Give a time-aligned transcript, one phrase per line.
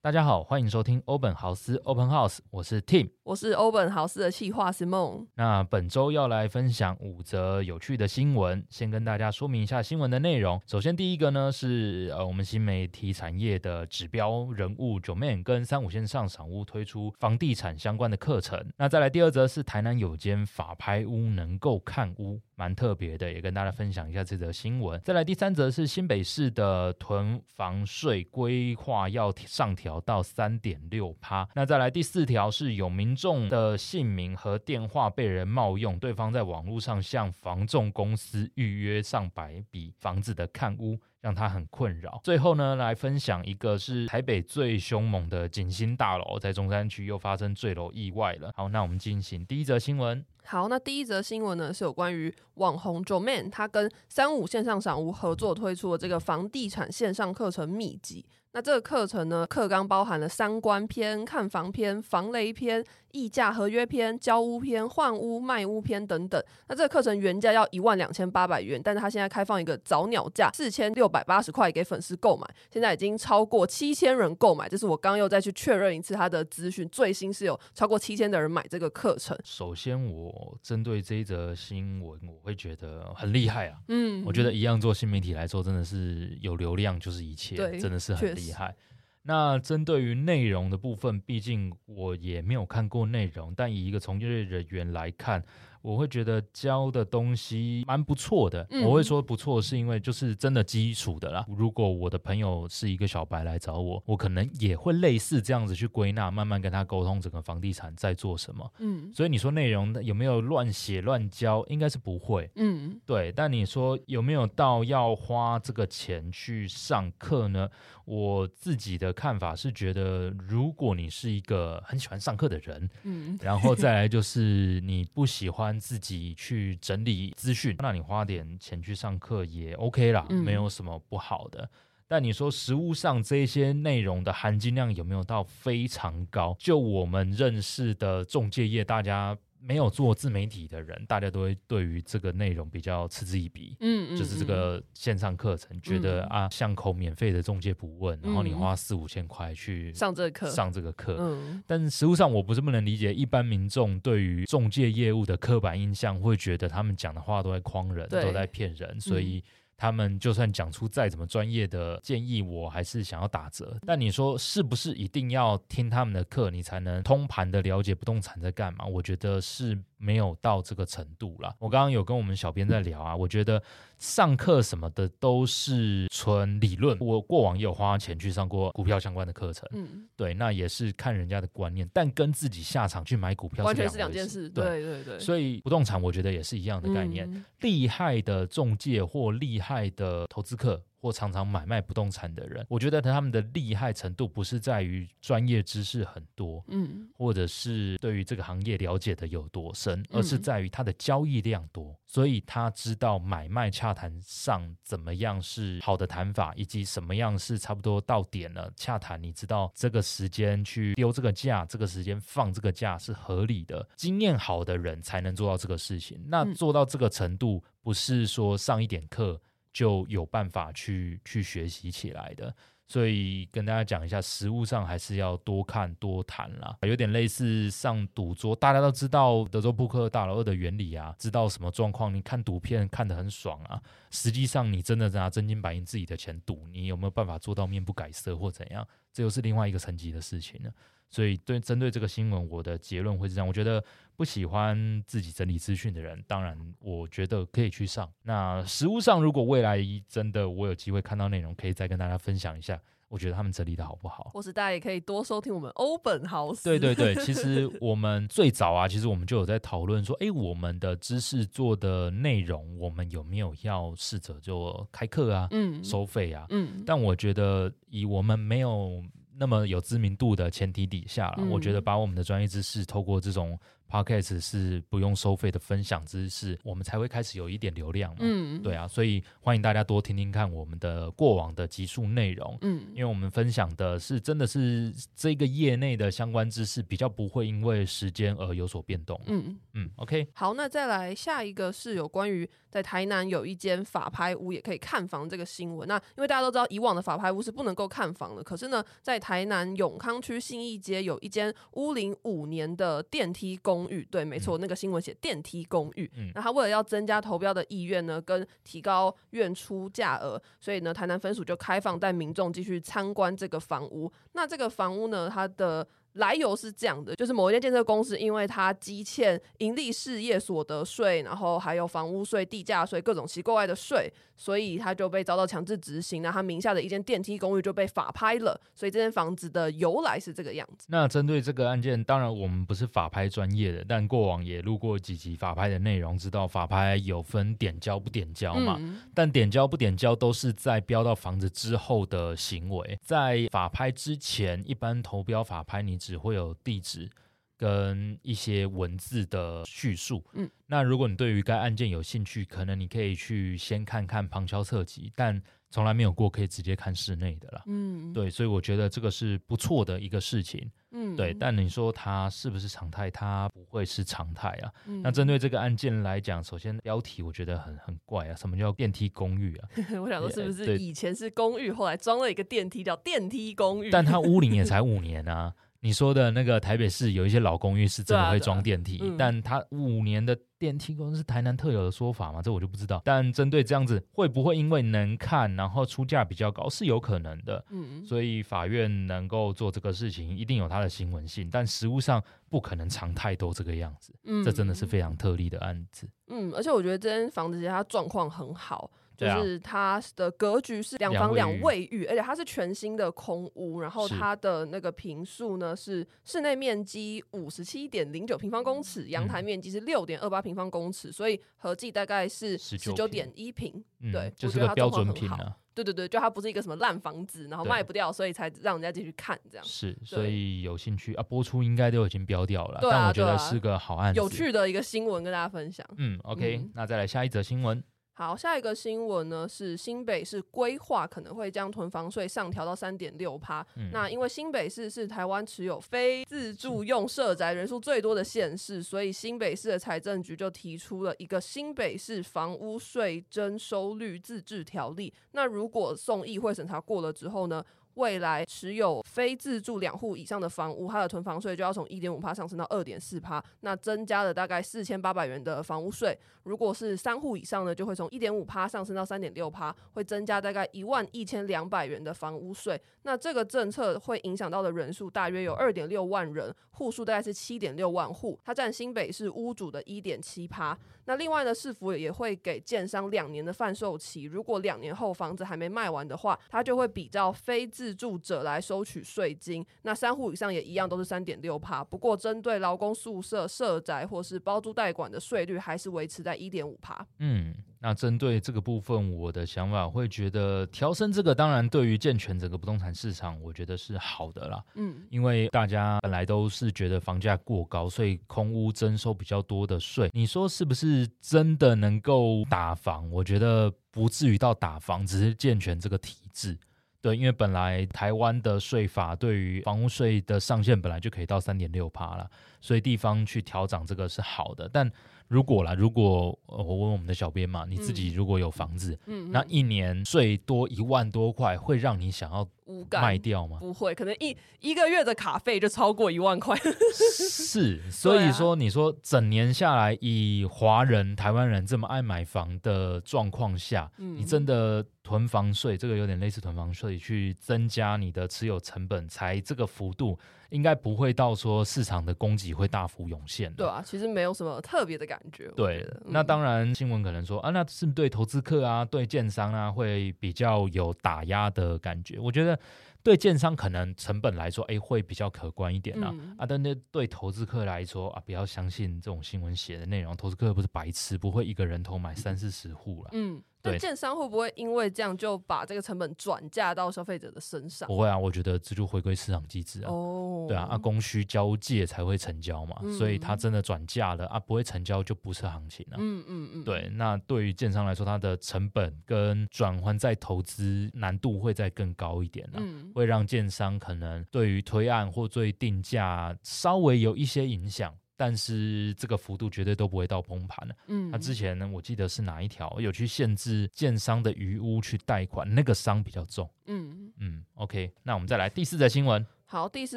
[0.00, 5.26] 大家好，欢迎收听欧本豪斯 Open House，我是 Tim，我是欧本豪斯的企划是梦。
[5.34, 10.58] 那本周要来分享五则有趣的新闻，先跟大家说明一下新闻的内容。
[10.66, 18.66] 首先第一个呢是呃我们新媒体产业的指标人物 Joeman 跟三五线上赏屋推出房地产相关的课程。
[18.78, 22.40] 那再来第二则是台南有间法拍屋能够看屋。
[22.54, 25.00] 蛮特别的，也跟大家分享一下这则新闻。
[25.04, 31.48] 再来第三则是新北市的囤房税规划要上调到三点六趴。
[31.54, 41.00] 那再来第四条是有民众的姓名和电话被人冒用，对方在网络上向房仲公司预约上百笔房子的看屋。
[41.20, 42.20] 让他很困扰。
[42.22, 48.52] 最后呢，来分享一个是台北最凶猛的景星大楼，在中山区又发生坠楼意外了。
[48.56, 50.24] 好，那我们进行第一则新闻。
[50.44, 58.24] 好，那第一则新闻呢是有关于网红 Joeman，他跟三五线上赏屋合作推出的这个房地产线上课程秘籍。
[58.52, 66.42] 那这个课程呢，课纲包含了三观篇、看房篇、防雷篇、议价合约篇、交屋篇、换屋卖屋篇等等。
[66.66, 74.68] 那这个课程原价要一万两千八百元，但是他现在开放一个早鸟价四千六百八十块给粉丝购买，现在已经超过七千人购买。
[74.68, 79.36] 这是我刚刚又再去确认一次他的资讯，最新是有超过七千的人买这个课程。
[79.42, 83.78] 首先，我针对这一则新闻，我会觉得很厉害啊。
[83.88, 88.76] 嗯，我觉得一样做新媒体来说，真的是有流量就是一切，真的是很厉害。
[89.22, 95.44] 那针对于内容的部分，毕竟我也没有看过内容，但以一个从业人员来看。
[95.80, 98.66] 我会觉得教的东西蛮不错的。
[98.84, 101.44] 我会说不错，是因为就是真的基础的啦。
[101.48, 108.72] 如果我的朋友是一个小白来找我，我可能也会类似这样子去归纳，慢慢跟他沟通整个房地产在做什么。
[108.78, 111.64] 嗯，所以你说内容有没有乱写乱教？
[111.68, 112.50] 应该是不会。
[112.56, 113.30] 嗯，对。
[113.32, 117.68] 但你说有没有到要花这个钱去上课呢？
[118.04, 125.67] 我自己的看法是觉得，如果你是一个很喜欢上课的人，嗯，然后再来就是你不喜欢。
[125.80, 131.62] 自己去整理资讯，那你花点钱去上课也 OK 啦，没有什么不好的。
[131.62, 131.68] 嗯、
[132.06, 136.54] 但你说实物上这些内容的含金量有没有到非常高？
[136.60, 139.36] 就我们认识的中介业，大家。
[139.60, 143.76] 没有做自媒体的人，大家都会对于这个内容比较嗤之以鼻。
[143.80, 151.16] 嗯，嗯，嗯，就是这个线上课程，觉得啊，巷口免费的中介不问，嗯、然后你花四五千块去上这个课，上这个课。
[151.18, 159.42] 嗯，但实物上我不是不能理解，一般民众对于中介业务的刻板印象，会觉得他们讲的话都在诓人，都在骗人，所以。
[159.78, 163.78] 他们就算讲出再怎么专业的建议，我还是想要打折。
[163.86, 168.84] 但你说是不是一定要听他们的课，你才能通盘的了解不动产在干嘛？
[168.84, 171.54] 我觉得是没有到这个程度啦。
[171.60, 173.62] 我刚刚有跟我们小编在聊啊，我觉得
[173.98, 176.98] 上课什么的都是纯理论。
[176.98, 184.48] 我过往也有花钱去上过股票相关的课程，嗯，对，那也是看人家的观念，但跟自己下场去买股票是完全是两件事。
[184.50, 187.32] 对对对，所以不动产我觉得也是一样的概念。
[187.32, 216.18] 嗯、厉害的中介或厉害害的投资客或常常买卖不动产的人，我觉得他们的厉害程度不是在于专业知识很多，嗯，或者是对于这个行业了解的有多深，而是在于他的交易量多，所以他知道买卖洽谈上怎么样是好的谈法，以及什么样是差不多到点了洽谈，你知道这个时间去丢这个价，这个时间放这个价是合理的，经验好的人才能做到这个事情。
[216.26, 219.40] 那做到这个程度，不是说上一点课。
[219.78, 222.52] 就有办法去去学习起来的，
[222.88, 233.80] 所以跟大家讲一下，实务上还是要多看多谈啦，有点类似上赌桌，大家都知道德州扑克大老二的原理啊，知道什么状况，你看赌片看得很爽啊，
[234.10, 238.84] 实际上你真的拿真金白银自己的钱赌，你有没有办法做到面不改色或怎样？
[239.12, 240.72] 这又是另外一个层级的事情了。
[241.10, 243.82] 所以对针对这个新闻，我的结论会是这样：我觉得
[244.14, 248.10] 不喜欢自己整理资讯的人，当然我觉得可以去上。
[248.22, 252.78] 那实物上，如果未来真的我有机会看到内容，可以再跟大家分享一下，
[253.08, 254.30] 我觉得他们整理的好不好？
[254.34, 256.64] 或是大家也可以多收听我们欧本豪斯。
[256.64, 266.82] 对对对，其实 我们最早啊，其实我们就有在讨论说，哎，我们的知识做的内容，我们有没有要试着就开课啊，嗯，收费啊，嗯。
[266.84, 269.02] 但我觉得以我们没有。
[269.38, 273.58] 那么有知名度的前提底下了，嗯、我觉得把我们的专业知识透过这种。
[273.90, 278.18] Podcast 是不用收费的分享知识，我们才会开始有一点流量嘛。
[278.20, 282.58] 嗯，对啊，所以欢迎大家多听听看我们的过往的集数内容。
[282.60, 289.18] 嗯，因为我们分享的是真的是这个业内的相关知识，比较不会因为时间而有所变动。
[289.26, 290.28] 嗯嗯，OK。
[290.34, 295.88] 好，那再来下一个是有关于在台南有一间法拍屋也可以看房这个新闻。
[295.88, 306.10] 那因为大家都知道以往的法拍屋是不能够看房的，可是呢，在台南永康区信义街有一间屋龄五年的电梯公公寓，对，没错，那个新闻写电梯公寓。
[306.16, 314.10] 嗯，那他为了要增加投标的意愿呢，跟提高愿出价额，所以呢，台南分署就开放带民众继续参观这个房屋。
[314.32, 326.22] 那这个房屋呢，它的来由是这样的，就是某一间建设公司，因为它积欠盈利事业所得税，然后还有房屋税、地价税各种奇怪的税，所以他就被遭到强制执行。
[326.22, 330.86] 那他名下的一间电梯公寓就被法拍了，所以这间房子的由来是这个样子。
[330.88, 338.76] 那针对这个案件，当然我们不是法拍专业的，但过往也录过几集法拍的内容，知道法拍有分点交不点交嘛？
[338.80, 345.97] 嗯、但点交不点交都是在标到房子之后的行为，在法拍之前，一般投标法拍你。
[345.98, 347.10] 只会有地址
[347.56, 350.24] 跟一些文字的叙述。
[350.34, 357.62] 嗯，那如果你对于该案件有兴趣，可能你可以去先看看旁敲侧击，但从来没有过可以直接看室内的啦。
[357.66, 360.70] 嗯，对，所以我觉得这个是不错的一个事情。
[360.92, 363.10] 嗯，对，但你说它是不是常态？
[363.10, 364.72] 它不会是常态啊。
[364.86, 369.68] 嗯，那针对这个案件来讲，首先标题我觉得很很怪啊，什么叫电梯公寓啊？
[370.00, 373.90] 我想说是不是以前是公寓，后来装了一个电梯叫电梯公寓？
[373.90, 375.52] 但它屋龄也 才五年啊。
[375.80, 382.42] 你说的那个台北市有一些老公寓是真的会装电梯，啊啊嗯、但它五年的电梯公司是台南特有的说法嘛？
[382.42, 383.00] 这我就不知道。
[383.04, 387.64] 但针对这样子，会不会因为能看，然后出价比较高，是有可能的。
[387.70, 392.20] 嗯，所以法院能够做这个事情，一定有它的新闻性，但实务上
[392.50, 394.12] 不可能常态都这个样子。
[394.24, 396.08] 嗯，这真的是非常特例的案子。
[396.26, 398.90] 嗯，而且我觉得这间房子其实它状况很好。
[399.18, 413.84] 就是它的格局是两房两卫浴，而且它是全新的空屋，然后它的那个平数呢是室内面积五十七点零九平方公尺，阳台面积是六点二八平方公尺，所以合计大概是十九点一平。
[414.12, 415.56] 对，就是个标准品啊。
[415.74, 419.64] 对对对，就它不是一个什么烂房子，然后卖不掉，所以才让人家继续看这样。
[419.64, 425.86] 是，所以有兴趣啊，播出应该都已经标掉了，但我觉得是个好案子，有趣的一个新闻跟大家分享。
[425.96, 427.80] 嗯，OK，那再来下一则新闻。
[428.18, 433.64] 好，下一个新闻呢是新北市规划可能会将囤房税上调到三点六趴。
[433.76, 445.14] 嗯、那因为新北市是台湾持有非自住用社宅人数最多的县市，所以新北市的财政局就提出了一个新北市房屋税征收率自治条例。
[445.30, 447.64] 那如果送议会审查过了之后呢，
[447.98, 456.16] 未来持有非自住两户以上的房屋，它的囤房税就要从一点五趴上升到二点四趴，那增加了大概四千八百元的房屋税。
[456.44, 462.80] 如果是三户以上呢，就会从一点五趴上升到三点六趴，会增加大概一万一千两百元的房屋税。
[463.02, 470.78] 那这个政策会影响到的人数大约有二点六万人，户数大概是七点六万户，它占新北市屋主的一点七趴。
[471.04, 479.64] 那另外呢，市府也会给建商两年的贩售期，如果两年后房子还没卖完的话，它就会比照非自住者来收取税金。
[479.82, 481.82] 那三户以上也一样，都是三点六趴。
[481.84, 487.06] 不过针对劳工宿舍、社宅或是包租代管的税率，还是维持在一点五趴。
[487.18, 487.54] 嗯。
[487.80, 494.60] 那针对这个部分，我的想法会觉得调升这个，当然对于健全整个不动产市场，我觉得是好的啦。
[494.74, 500.10] 嗯，因为大家本来都是觉得房价过高，所以空屋征收比较多的税。
[500.12, 503.08] 你说是不是真的能够打房？
[503.12, 506.58] 我觉得不至于到打房，只是健全这个体制。
[507.00, 512.28] 对，因为本来台湾的税法对于房屋税的上限本来就可以到三点六趴了，
[512.60, 514.90] 所以地方去调涨这个是好的，但。
[515.28, 522.48] 如果啦，如果我问我们的小编嘛，你自己如果有房子，嗯，那一年税多一万多块，会让你想要
[522.92, 523.58] 卖掉吗？
[523.60, 526.56] 不会，可能一一个月的卡费就超过一万块。
[527.20, 540.18] 是，所以说你说整年下来，以华人、台湾人这么爱买房的状况下，嗯，你真的囤房税，这个有点类似囤房税，去增加你的持有成本，才这个幅度。
[540.50, 543.52] 应该不会到说市场的供给会大幅涌现。
[543.54, 545.48] 对啊，其实没有什么特别的感觉。
[545.56, 552.18] 对，嗯、那当然新闻可能说啊，那是不是对投资客啊、对建商啊会比较有打压的感觉？
[552.18, 552.58] 我觉得。
[553.00, 556.10] 对建商可能成本来说，哎，会比较可观一点啊。
[556.12, 560.14] 嗯、啊，但那对投资客来说啊，不要相信这种新闻写的内容。
[560.16, 563.10] 投资客不是白痴，不会一个人头买三四十户了。
[563.12, 567.86] 嗯，那建商会不会因为这样就把这个成本转嫁到消费者的身上？
[567.86, 569.90] 不会啊，我觉得这就回归市场机制啊。
[569.90, 575.98] 哦，对啊，啊供需交界才会成交嘛，嗯、所以它真的转嫁了啊，不会成交就不是行情了、啊。
[576.00, 587.94] 嗯嗯嗯，对，那对于建商来说，它的成本跟转换再投资难度会再更高一点了、啊，嗯、会让建商可能对于推案或对定价稍微有一些影响。
[588.20, 590.74] 但是这个幅度绝对都不会到崩盘了。
[590.88, 596.50] 嗯，那之前呢，我记得是哪一条有去限制建商的余屋去贷款，那个伤比较重。
[596.66, 599.24] 嗯嗯，OK，那我们再来第四则新闻。
[599.50, 599.96] 好，第四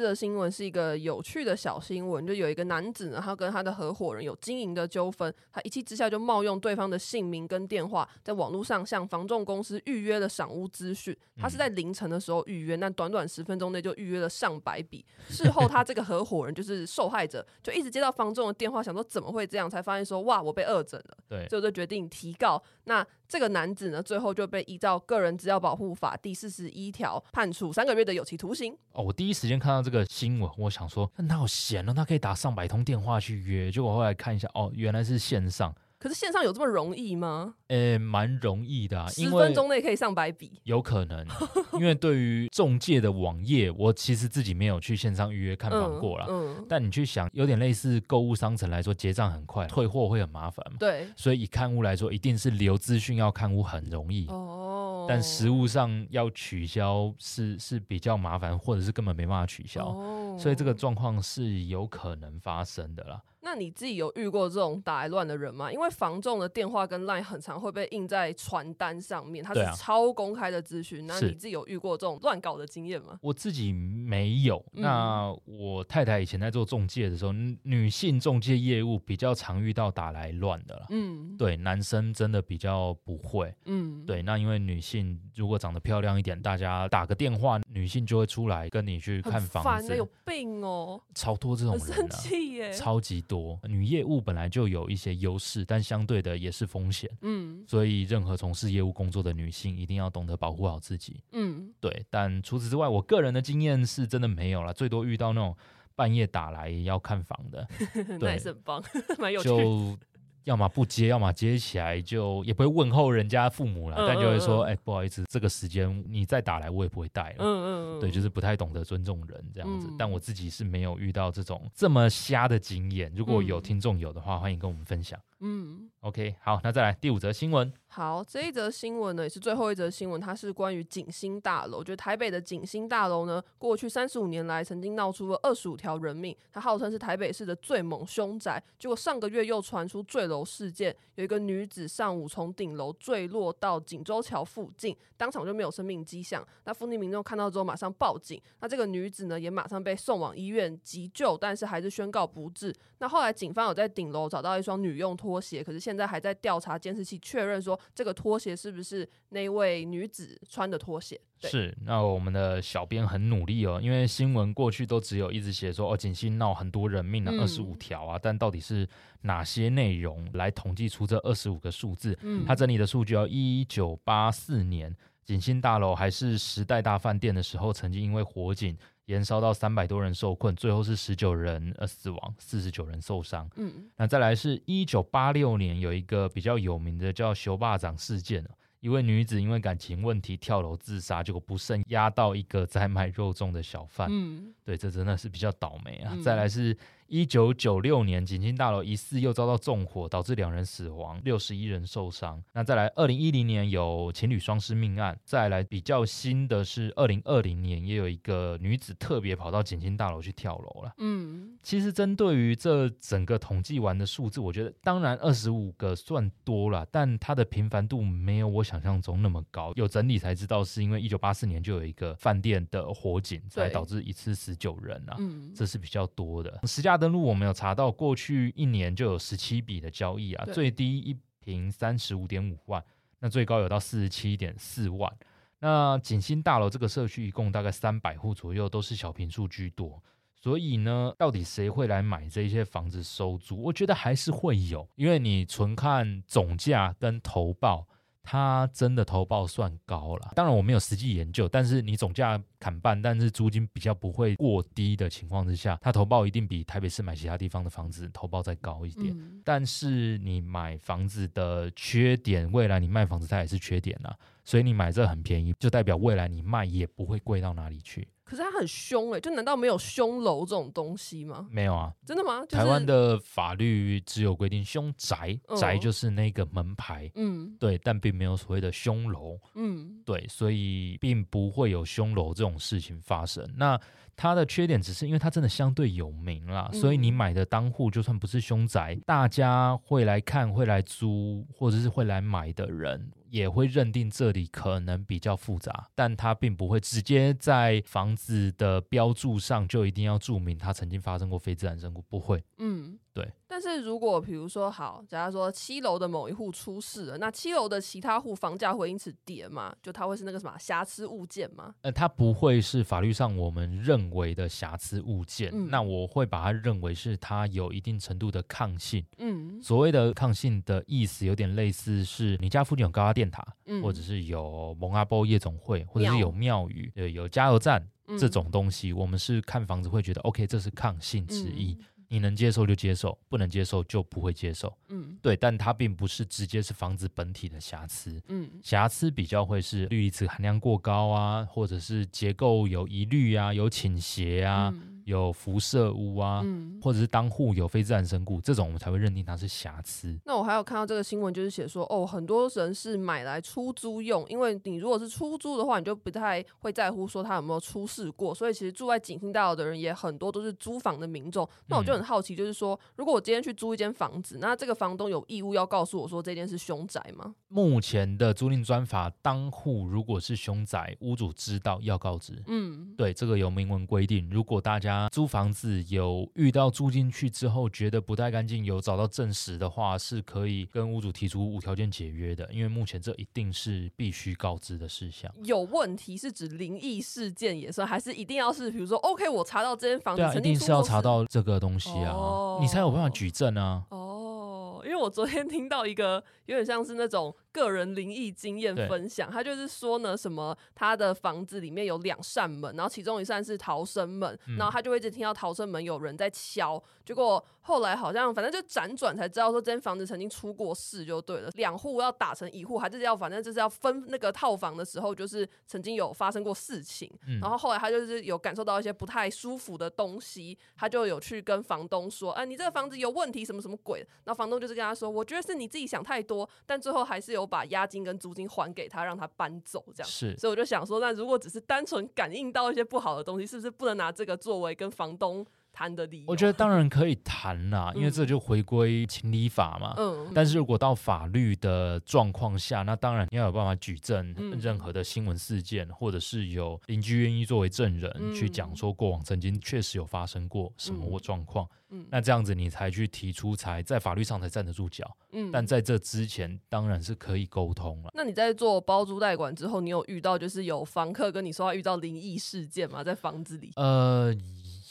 [0.00, 11.14] 个新闻是一个有趣的小新闻，就有一个男子呢，他跟他的合伙人有经营的纠纷，他一气之下就冒用对方的姓名跟电话，在网络上向房仲公司预约了赏屋资讯。
[11.36, 15.04] 他是在凌晨的时候预约，那短短十分钟内就预约了上百笔。
[15.28, 21.18] 事后他这个合伙人就是受害者，就一直接到房仲的电话，想说怎么会这样，才发现说哇，我被恶整了。
[21.28, 22.62] 对，所以就决定提告。
[22.84, 28.76] 那这个男子呢，最后就被依照个人资料保护法第四十一条判处三个月的有期徒刑。
[28.92, 33.70] 哦，我第一时间看到这个新闻，我想说，那好闲哦，他可以打上百通电话去约。
[33.70, 35.74] 结果后来看一下，哦，原来是线上。
[36.02, 37.54] 可是线上有这么容易吗？
[37.68, 41.24] 诶、欸，蛮容易的、啊，十分钟内可以上百笔，有可能。
[41.78, 46.26] 因为对于中介的网页，我其实自己没有去线上预约看房过啦。
[46.28, 50.76] 嗯嗯、但你去想，有点类似购物商城来说，结账很快，退货会很麻烦嘛。
[50.76, 51.06] 对。
[51.16, 54.26] 所以以看屋来说，一定是留资讯要看屋很容易。
[54.26, 55.06] 哦。
[55.08, 59.86] 但实物上要取消是是比较麻烦，或者是根本没办法取消。
[59.86, 60.36] 哦。
[60.36, 63.22] 所以这个状况是有可能发生的啦。
[63.42, 65.70] 那你自己有遇过这种打来乱的人吗？
[65.70, 71.10] 因为房仲的电话跟 line 很常会被印在传单上面，它是超公开的资讯。
[71.10, 73.18] 啊、那你自己有遇过这种乱搞的经验吗？
[73.20, 74.64] 我自己没有。
[74.74, 77.32] 嗯、那我太太以前在做中介的时候，
[77.64, 80.86] 女性中介业务比较常遇到打来乱的了。
[80.90, 83.52] 嗯，对，男生真的比较不会。
[83.64, 89.88] 嗯，对，那因为女性如果长得漂亮一点，大家打个电话，女性就会出来跟你去看房子。
[89.88, 91.00] 烦，有病哦！
[91.14, 93.58] 超多这种人、啊，生气耶，超级多。
[93.64, 97.08] 女业务本来就有一些优势，但相对的也是风险。
[97.22, 101.22] 嗯，所以任何从事业务工作的女性一定要懂得保护好自己。
[101.32, 102.04] 嗯，对。
[102.10, 105.56] 但除此之外，我个人的经验是真的没有了，最多遇到那种
[105.94, 107.66] 半夜打来要看房的，
[108.20, 108.82] 对，很棒，
[109.18, 109.48] 蛮有趣。
[109.48, 109.98] 就
[110.44, 119.86] 要么不接，要么接起来就也不会问候人家父母了，嗯、但就会说：“哎、嗯欸，不好意思，这个时间你再打来，我也不会带了。”嗯嗯对，就是不太懂得尊重人这样子。
[119.88, 123.12] 嗯、但我自己是没有遇到这种这么瞎的经验。
[123.14, 125.18] 如果有听众有的话，欢迎跟我们分享。
[125.40, 127.72] 嗯，OK，好，那再来第五则新闻。
[127.88, 131.84] 好，这一则新闻呢也是最后一则新闻，它是关于景星大楼。
[131.84, 138.62] 就台北的景星大楼呢，过去三十五年来曾经闹出了二十五条人命，它号称是台北市的最猛凶宅。
[138.78, 146.42] 结果上个月又传出坠楼事件，有一个女子上午从顶楼坠落到锦州桥附近，当场就没有生命迹象。
[146.64, 152.74] 那附近民众看到之后马上报警，那这个女子呢也马上被送往医院急救，但是还是宣告不治。
[153.00, 161.20] 那后来警方有在顶楼找到一双女用拖鞋，可是现在还在调查监视器，确认说这个拖鞋是不是那位女子穿的拖鞋。
[161.40, 168.88] 是，那我们的小编很努力哦，因为新闻过去都只有一直写说哦，景星闹很多人命啊，二十五条啊，但到底是
[169.22, 172.16] 哪些内容来统计出这二十五个数字？
[172.22, 174.94] 嗯，他整理的数据哦，一九八四年
[175.24, 178.76] 景星大楼还是时代大饭店的时候，曾经因为火警。
[179.12, 183.48] 延烧到三百多人受困，最后是十九人呃死亡，四十九人受伤。
[183.56, 188.42] 嗯，那再来是一九八六年有一个比较有名的叫“熊霸掌”事件，
[188.80, 194.08] 一位女子因为感情问题跳楼自杀，结果不慎压到一个在卖肉粽的小贩。
[194.10, 196.12] 嗯，对，这真的是比较倒霉啊。
[196.14, 196.76] 嗯，再来是。
[197.12, 202.42] 一九九六年，景星大楼疑似又遭到纵火，导致两人死亡，六十一人受伤。
[202.54, 205.14] 那再来，二零一零年有情侣双尸命案。
[205.22, 210.94] 再来比较新的是，二零二零年也有一个女子特别跑到景星大楼去跳楼了。
[210.96, 219.70] 嗯，其实针对于这整个统计完的数字，我觉得当然二十五个算多了，但它的频繁度没有我想象中那么高。
[219.76, 225.16] 有整理才知道，是因为一九八四年就有一个饭店的火警，才导致一次死九人啊。
[225.18, 226.58] 嗯，这是比较多的。
[226.66, 227.01] 实价。
[227.02, 232.80] 登录我们有查到，过去一年就有十七笔的交易啊，最低一平三十五点五万，
[233.18, 235.12] 那最高有到四十七点四万。
[235.58, 240.00] 那景星大楼这个社区一共大概三百户左右，都是小平数居多，
[240.40, 243.60] 所以呢，到底谁会来买这些房子收租？
[243.60, 247.88] 我觉得还是会有，因为你纯看总价跟投报，
[248.22, 250.30] 它真的投报算高了。
[250.36, 259.12] 当然我没有实际研究，但是你总价砍半，但是租金比较不会过低的情况之下，他投报一定比台北市买其他地方的房子投报再高一点。
[259.18, 268.06] 嗯、但是你买房子的缺点，未来你卖房子它也是缺点啊，所以你买这很便宜，就代表未来你卖也不会贵到哪里去。
[268.24, 271.46] 可是它很凶哎、欸，就难道没有凶楼这种东西吗？
[271.50, 272.40] 没有啊，真的吗？
[272.46, 283.48] 就是、台湾的法律只有规定凶宅，嗯、宅就是那个门牌，嗯，对，但并没有所谓的凶楼，嗯，对，所以并不会有凶楼这种事情发生。
[283.56, 283.80] 那
[284.14, 293.10] 它的缺点只是因为它真的相对有名啦，嗯、所以你买的当户就算不是凶宅，大家会来看、会来租或者是会来买的人。
[293.30, 302.44] 也会认定这里可能比较复杂，但它并不会直接在房子的标注上就一定要注明它曾经发生过非自然身故，不会。
[302.58, 303.26] 嗯，对。
[303.46, 309.74] 但是如果比如说好，假如说七楼的某一户出事了，那七楼的其他户房价会因此跌吗？
[309.82, 311.74] 就它会是那个什么瑕疵物件吗？
[311.82, 319.04] 呃，它不会是法律上我们认为的瑕疵物件，嗯、那我会把它认为是它有一定程度的抗性。
[319.18, 323.22] 嗯，所谓的抗性的意思有点类似是你家附近有高压电。
[323.32, 334.70] 塔，嗯、或者是有蒙阿波夜总会，或者是有庙宇，对，有加油站、嗯、这种东西，我们是看房子会觉得 OK，这是抗性之一，嗯、你能接受就接受，不能接受就不会接受。
[334.88, 338.22] 嗯，对，但它并不是直接是房子本体的瑕疵。
[338.28, 344.70] 嗯，瑕疵比较会是氯离子含量过高啊，或者是结构有疑虑啊，有倾斜啊。
[344.74, 350.18] 嗯有辐射屋啊，嗯、或者是当户有非自然身故，这种我们才会认定它是瑕疵。
[350.24, 358.34] 那我还有看到这个新闻，就是写说，哦，很多人是买来出租用，因为你如果是出租的话，你就不太会在乎说他有没有出事过。
[358.34, 361.48] 所以其实住在景兴大楼的人也很多都是租房的民众。
[361.66, 367.34] 那我就很好奇，就是说，嗯、如果我今天去租一间房子，那这个房东有义务要告诉我说这间是凶宅吗？
[367.48, 372.42] 目前的租赁专法，当户如果是凶宅，屋主知道要告知。
[372.46, 374.28] 嗯，对，这个有明文规定。
[374.30, 382.48] 如果大家租房子有遇到住进去之后觉得不太干净，有找到证实的话，是可以跟屋主提出无条件解约的。
[382.52, 385.32] 因为目前这一定是必须告知的事项。
[385.44, 393.84] 有问题是指灵异事件也算，还是一定要是比如说，OK，我查到这间房子，对啊，一定是要查到这个东西啊，哦、你才有办法举证啊。
[393.90, 397.34] 哦，因为我昨天听到一个有点像是那种。
[397.52, 424.00] 个人灵异经验分享，他就是说呢，什么他的房子里面有两扇门，然后其中一扇是逃生门，嗯、然后他就会一直听到逃生门有人在敲，结果后来好像反正就辗转才知道说这间房子曾经出过事就对了，两户要打成一户，还是要反正就是要分那个套房的时候，就是曾经有发生过事情，嗯、然后后来他就是有感受到一些不太舒服的东西，他就有去跟房东说，哎、啊，你这个房子有问题，什么什么鬼？
[424.24, 427.41] 然后房东就是跟他说，我觉得是你自己想太多，但最后还是有。
[427.42, 430.36] 我把押金跟租金还给他，让他搬走，这样是。
[430.38, 436.24] 所以我就想说，那如果只是单纯感应到一些不好的东西，是不是不能拿这个作为跟房东谈的理由？
[436.28, 439.94] 我觉得当然可以谈啦，因为这就回归情理法嘛。
[439.96, 440.30] 嗯。
[440.34, 451.64] 但是如果到法律的状况下，那当然你要有办法举证任何的新闻事件，嗯、或者是有邻居愿意作为证人、嗯、去讲说过往曾经确实有发生过什么状况。
[451.66, 455.14] 嗯嗯，那这样子你才去提出，才在法律上才站得住脚。
[455.32, 458.10] 嗯，但在这之前当然是可以沟通了。
[458.14, 463.04] 那你在做包租代管之后，你有遇到就是有房客跟你说他遇到灵异事件吗？
[463.04, 463.72] 在房子里？
[463.76, 464.34] 呃，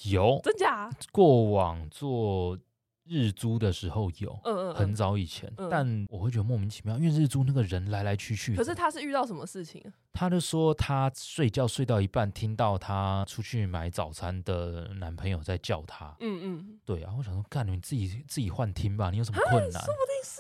[0.09, 0.89] 有，真假？
[1.11, 2.57] 过往做。
[3.03, 8.55] 日租的时候有，嗯嗯，很早以前，嗯、但我会觉得莫名其妙，因为日租那个人来来去去。
[8.55, 9.83] 可是他是遇到什么事情？
[10.13, 16.15] 他就说他睡觉睡到一半，听到他出去买早餐的男朋友在叫他。
[16.21, 19.83] 嗯嗯，对啊，我想说，干你自己自己幻听吧，你有什么困难？
[19.83, 20.39] 说不定是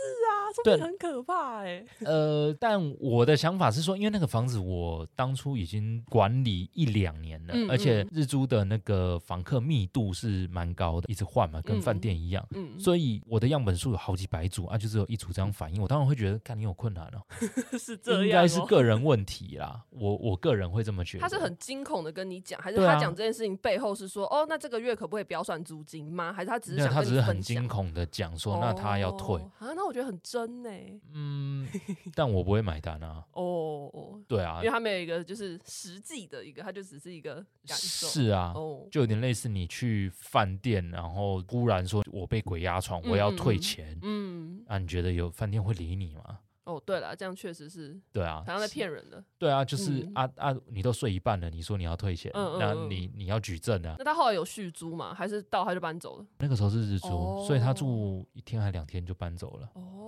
[0.51, 1.87] 啊，说不定很可怕哎、欸。
[2.05, 12.45] 呃，但我的想法是说，因为那个房子我当初已经管理一两年了，嗯嗯，而且日租的那个房客密度是蛮高的，一直换嘛，跟饭店一样。
[12.51, 17.21] 嗯所以我的样本数有好几百组啊，就只有一组这样反应，我当然会觉得，看你有困难哦，
[17.77, 19.83] 是这样、哦，应该是个人问题啦。
[19.89, 21.21] 我我个人会这么觉得。
[21.21, 26.33] 他是很惊恐的跟你讲，还是他讲这件事情背后是说，啊、哦，那这个月可不可以不要算租金吗？
[26.33, 26.91] 还是他只是想？
[26.91, 29.67] 他只是很惊恐的讲说，那他要退、哦、啊？
[29.75, 30.69] 那我觉得很真呢。
[31.13, 31.67] 嗯，
[32.13, 33.23] 但我不会买单啊。
[33.31, 38.07] 哦，对啊，因为他没有一个就是实际的一个，他就只是一个感受。
[38.07, 42.41] 是啊，哦，就有点类似你去饭店，然后忽然说我被。
[42.41, 43.97] 鬼压床，我要退钱。
[44.01, 46.39] 嗯，嗯啊，你觉得有饭店会理你吗？
[46.63, 47.97] 哦，对了，这样确实是。
[48.11, 49.23] 对啊，好像在骗人的。
[49.37, 53.95] 对啊，就是、嗯、啊啊，你都睡一半了，你说你要退钱，嗯嗯嗯，那你你要举证啊。
[53.99, 55.13] 那他后来有续租吗？
[55.13, 56.25] 还是到他就搬走了？
[56.39, 59.69] 那个时候是日租，哦、所以他住一天还两天就搬走了。
[59.75, 60.00] 哦，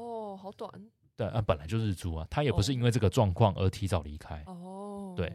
[0.43, 0.69] 好短。
[1.15, 4.43] 对啊，本来就日租啊，他也不是因为这个状况而提早离开。
[4.45, 5.31] 哦，对。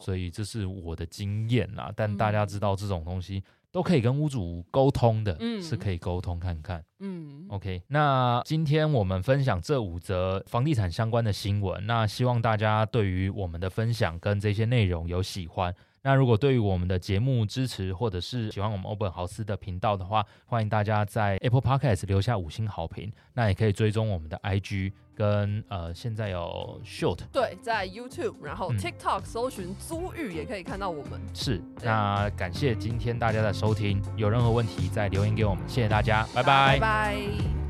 [0.00, 1.92] 所以这是我的经验啦。
[1.96, 6.84] 但大家知道这种东西都可以跟屋主沟通的，嗯，是可以沟通看看。
[7.00, 7.82] 嗯，OK。
[7.88, 15.74] 那今天我们分享这五则房地产相关的新闻，那希望大家对于我们的分享跟这些内容有喜欢。
[16.04, 23.12] 那如果对于我们的节目支持，或者是喜欢我们欧本豪斯的频道的话，欢迎大家在 Apple Podcast 留下五星好评。
[23.34, 31.20] 那也可以追踪我们的 IG 跟呃，现在有 Short，对，在 YouTube，然后 TikTok、嗯、搜寻租寓也可以看到我们。
[31.32, 37.61] 是，那感谢今天大家的收听，有任何问题再留言给我们，谢谢大家，拜拜，拜拜。